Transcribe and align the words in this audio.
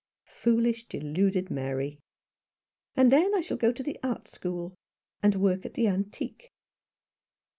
"Foolish, 0.25 0.87
deluded 0.87 1.51
Mary!" 1.51 1.99
"And 2.95 3.11
then 3.11 3.35
I 3.35 3.39
shall 3.41 3.55
go 3.57 3.71
to 3.71 3.83
the 3.83 3.99
Art 4.01 4.27
School 4.27 4.73
and 5.21 5.35
work 5.35 5.63
at 5.63 5.75
the 5.75 5.85
antique." 5.87 6.49